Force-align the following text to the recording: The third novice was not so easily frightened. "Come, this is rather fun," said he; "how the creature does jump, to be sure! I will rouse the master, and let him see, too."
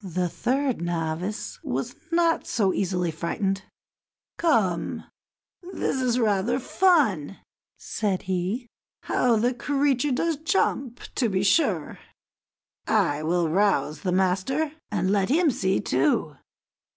The 0.00 0.28
third 0.28 0.82
novice 0.82 1.60
was 1.62 1.94
not 2.10 2.44
so 2.44 2.72
easily 2.74 3.12
frightened. 3.12 3.62
"Come, 4.36 5.04
this 5.72 6.02
is 6.02 6.18
rather 6.18 6.58
fun," 6.58 7.38
said 7.78 8.22
he; 8.22 8.66
"how 9.04 9.36
the 9.36 9.54
creature 9.54 10.10
does 10.10 10.38
jump, 10.38 10.98
to 11.14 11.28
be 11.28 11.44
sure! 11.44 12.00
I 12.88 13.22
will 13.22 13.48
rouse 13.48 14.00
the 14.00 14.10
master, 14.10 14.72
and 14.90 15.12
let 15.12 15.28
him 15.28 15.52
see, 15.52 15.78
too." 15.80 16.36